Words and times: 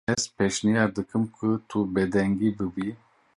Ez 0.13 0.23
pêşniyar 0.35 0.89
dikim 0.95 1.23
ku 1.35 1.47
tu 1.67 1.79
bêdeng 1.93 2.31
bibî. 2.39 2.89